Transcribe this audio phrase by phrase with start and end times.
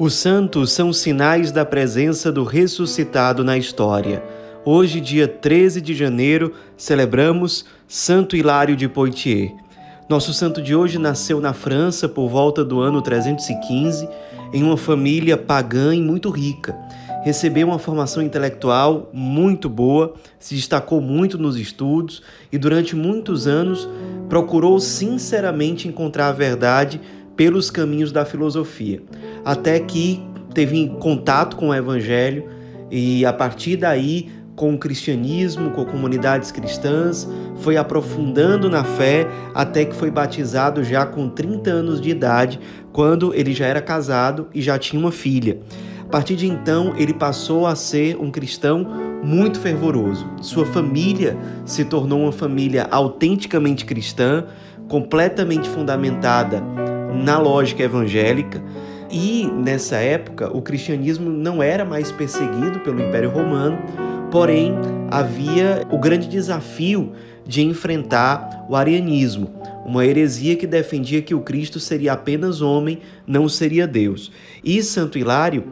[0.00, 4.24] Os santos são sinais da presença do ressuscitado na história.
[4.64, 9.52] Hoje, dia 13 de janeiro, celebramos Santo Hilário de Poitiers.
[10.08, 14.08] Nosso santo de hoje nasceu na França por volta do ano 315,
[14.54, 16.74] em uma família pagã e muito rica.
[17.22, 23.86] Recebeu uma formação intelectual muito boa, se destacou muito nos estudos e durante muitos anos
[24.30, 26.98] procurou sinceramente encontrar a verdade
[27.40, 29.02] pelos caminhos da filosofia,
[29.44, 30.22] até que
[30.54, 32.44] teve contato com o evangelho
[32.90, 34.28] e a partir daí
[34.60, 37.26] com o cristianismo, com comunidades cristãs,
[37.60, 42.60] foi aprofundando na fé até que foi batizado já com 30 anos de idade,
[42.92, 45.60] quando ele já era casado e já tinha uma filha.
[46.02, 48.86] A partir de então, ele passou a ser um cristão
[49.22, 50.28] muito fervoroso.
[50.42, 54.44] Sua família se tornou uma família autenticamente cristã,
[54.88, 56.62] completamente fundamentada
[57.14, 58.62] na lógica evangélica.
[59.10, 63.76] E nessa época, o cristianismo não era mais perseguido pelo Império Romano,
[64.30, 64.72] porém
[65.10, 67.12] havia o grande desafio
[67.44, 69.50] de enfrentar o arianismo,
[69.84, 74.30] uma heresia que defendia que o Cristo seria apenas homem, não seria Deus.
[74.62, 75.64] E Santo Hilário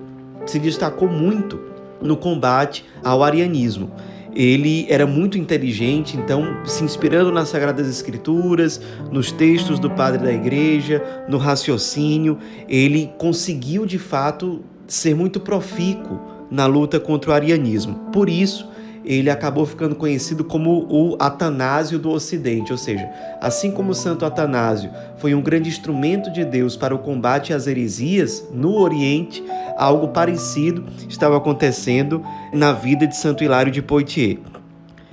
[0.44, 1.60] se destacou muito
[2.02, 3.92] no combate ao arianismo
[4.34, 10.32] ele era muito inteligente, então, se inspirando nas Sagradas Escrituras, nos textos do padre da
[10.32, 16.20] igreja, no raciocínio, ele conseguiu de fato ser muito profícuo
[16.50, 17.94] na luta contra o arianismo.
[18.12, 18.68] Por isso,
[19.08, 23.08] ele acabou ficando conhecido como o Atanásio do Ocidente, ou seja,
[23.40, 28.46] assim como Santo Atanásio foi um grande instrumento de Deus para o combate às heresias
[28.52, 29.42] no Oriente,
[29.78, 34.40] algo parecido estava acontecendo na vida de Santo Hilário de Poitiers.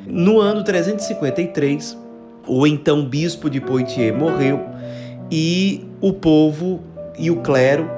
[0.06, 1.98] No ano 353,
[2.46, 4.60] o então bispo de Poitiers morreu
[5.32, 6.82] e o povo
[7.18, 7.90] e o clero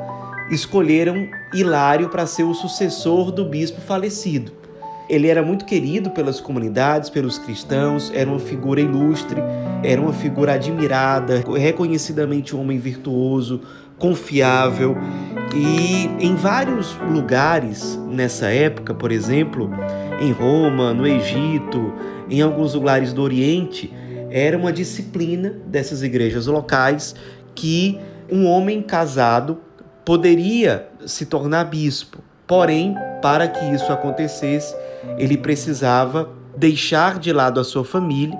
[0.52, 4.57] escolheram Hilário para ser o sucessor do bispo falecido.
[5.10, 9.42] Ele era muito querido pelas comunidades, pelos cristãos, era uma figura ilustre,
[9.84, 13.62] era uma figura admirada, reconhecidamente um homem virtuoso,
[13.98, 14.98] confiável.
[15.56, 19.70] E em vários lugares nessa época, por exemplo,
[20.20, 21.94] em Roma, no Egito,
[22.30, 23.94] em alguns lugares do Oriente,
[24.30, 27.16] era uma disciplina dessas igrejas locais
[27.56, 27.98] que
[28.30, 29.60] um homem casado
[30.04, 32.20] poderia se tornar bispo.
[32.46, 34.76] Porém, para que isso acontecesse,
[35.18, 38.38] ele precisava deixar de lado a sua família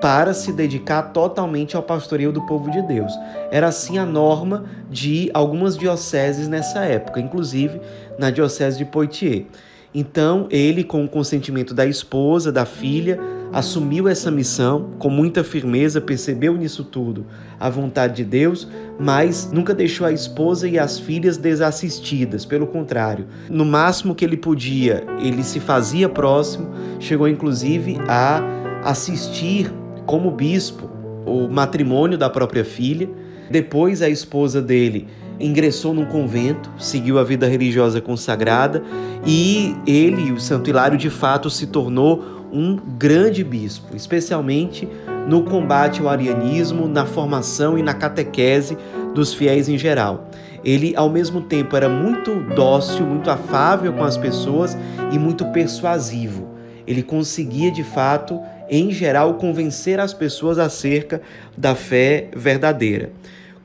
[0.00, 3.12] para se dedicar totalmente ao pastoreio do povo de Deus.
[3.50, 7.80] Era assim a norma de algumas dioceses nessa época, inclusive
[8.18, 9.46] na diocese de Poitiers.
[9.94, 13.18] Então, ele, com o consentimento da esposa, da filha,
[13.54, 17.24] assumiu essa missão com muita firmeza, percebeu nisso tudo
[17.58, 23.26] a vontade de Deus, mas nunca deixou a esposa e as filhas desassistidas, pelo contrário.
[23.48, 28.42] No máximo que ele podia, ele se fazia próximo, chegou inclusive a
[28.82, 29.72] assistir
[30.04, 30.90] como bispo
[31.24, 33.08] o matrimônio da própria filha.
[33.48, 35.06] Depois, a esposa dele
[35.38, 38.82] ingressou num convento, seguiu a vida religiosa consagrada
[39.24, 44.88] e ele, o Santo Hilário, de fato se tornou um grande bispo, especialmente
[45.26, 48.78] no combate ao arianismo, na formação e na catequese
[49.12, 50.30] dos fiéis em geral.
[50.64, 54.78] Ele, ao mesmo tempo, era muito dócil, muito afável com as pessoas
[55.10, 56.48] e muito persuasivo.
[56.86, 61.20] Ele conseguia, de fato, em geral, convencer as pessoas acerca
[61.56, 63.10] da fé verdadeira.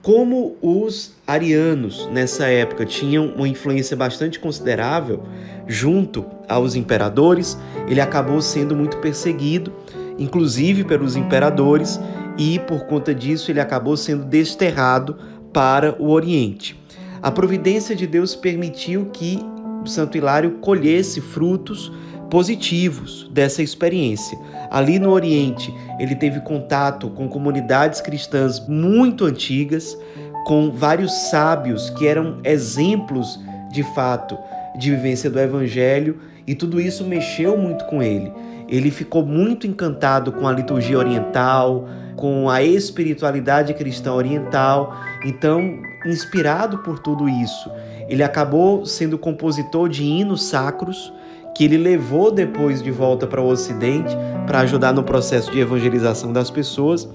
[0.02, 5.24] Como os arianos nessa época tinham uma influência bastante considerável
[5.68, 9.74] junto aos imperadores, ele acabou sendo muito perseguido,
[10.18, 12.00] inclusive pelos imperadores,
[12.38, 15.18] e por conta disso ele acabou sendo desterrado
[15.52, 16.80] para o Oriente.
[17.22, 19.40] A providência de Deus permitiu que
[19.86, 21.92] Santo Hilário colhesse frutos
[22.30, 24.38] positivos dessa experiência.
[24.70, 29.98] Ali no Oriente, ele teve contato com comunidades cristãs muito antigas,
[30.46, 33.40] com vários sábios que eram exemplos
[33.72, 34.38] de fato
[34.78, 38.32] de vivência do Evangelho, e tudo isso mexeu muito com ele.
[38.68, 44.96] Ele ficou muito encantado com a liturgia oriental, com a espiritualidade cristã oriental.
[45.26, 47.70] Então, inspirado por tudo isso,
[48.08, 51.14] ele acabou sendo compositor de hinos sacros
[51.60, 54.16] que ele levou depois de volta para o Ocidente
[54.48, 57.06] para ajudar no processo de evangelização das pessoas.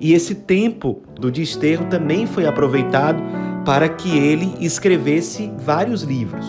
[0.00, 3.22] E esse tempo do desterro também foi aproveitado
[3.62, 6.46] para que ele escrevesse vários livros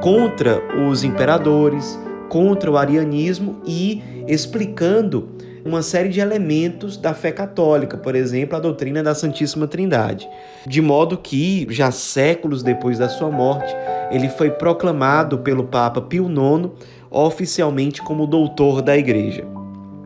[0.00, 2.00] contra os imperadores,
[2.30, 8.60] contra o arianismo e explicando uma série de elementos da fé católica, por exemplo, a
[8.60, 10.26] doutrina da Santíssima Trindade.
[10.66, 13.74] De modo que, já séculos depois da sua morte,
[14.10, 16.70] ele foi proclamado pelo Papa Pio IX
[17.10, 19.44] oficialmente como doutor da Igreja.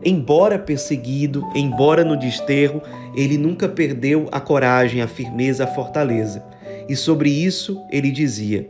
[0.03, 2.81] Embora perseguido, embora no desterro,
[3.15, 6.43] ele nunca perdeu a coragem, a firmeza, a fortaleza.
[6.89, 8.67] E sobre isso ele dizia: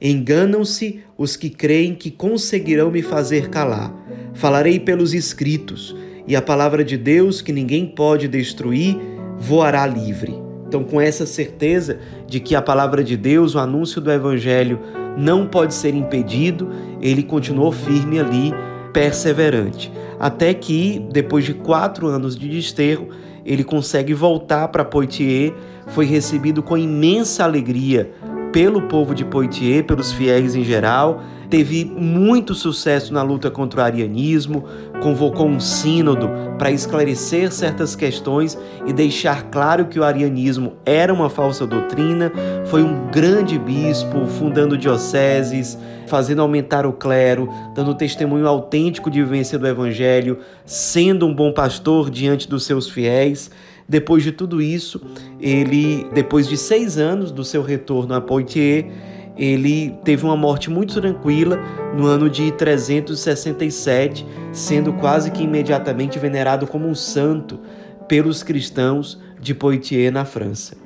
[0.00, 3.94] Enganam-se os que creem que conseguirão me fazer calar.
[4.34, 5.96] Falarei pelos escritos,
[6.26, 8.98] e a palavra de Deus, que ninguém pode destruir,
[9.38, 10.43] voará livre.
[10.74, 14.80] Então, com essa certeza de que a palavra de Deus, o anúncio do Evangelho,
[15.16, 16.68] não pode ser impedido,
[17.00, 18.52] ele continuou firme ali,
[18.92, 19.92] perseverante.
[20.18, 23.10] Até que, depois de quatro anos de desterro,
[23.46, 25.52] ele consegue voltar para Poitiers,
[25.86, 28.10] foi recebido com imensa alegria
[28.52, 31.22] pelo povo de Poitiers, pelos fiéis em geral,
[31.54, 34.64] teve muito sucesso na luta contra o arianismo,
[35.00, 36.28] convocou um sínodo
[36.58, 42.32] para esclarecer certas questões e deixar claro que o arianismo era uma falsa doutrina,
[42.66, 45.78] foi um grande bispo, fundando dioceses,
[46.08, 52.10] fazendo aumentar o clero, dando testemunho autêntico de vivência do evangelho, sendo um bom pastor
[52.10, 53.48] diante dos seus fiéis.
[53.88, 55.00] Depois de tudo isso,
[55.40, 58.86] ele, depois de seis anos do seu retorno a Poitiers,
[59.36, 61.58] ele teve uma morte muito tranquila
[61.96, 67.58] no ano de 367, sendo quase que imediatamente venerado como um santo
[68.06, 70.76] pelos cristãos de Poitiers, na França.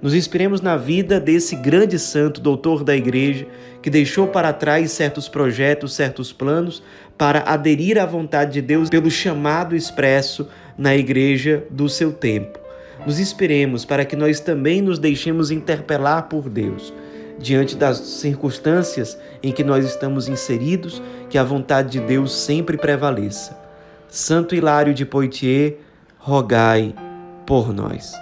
[0.00, 3.46] Nos inspiremos na vida desse grande santo, doutor da igreja,
[3.82, 6.82] que deixou para trás certos projetos, certos planos,
[7.16, 12.58] para aderir à vontade de Deus pelo chamado expresso na igreja do seu tempo.
[13.06, 16.92] Nos inspiremos para que nós também nos deixemos interpelar por Deus
[17.38, 23.58] diante das circunstâncias em que nós estamos inseridos, que a vontade de Deus sempre prevaleça.
[24.08, 25.74] Santo Hilário de Poitiers,
[26.18, 26.94] rogai
[27.44, 28.12] por nós.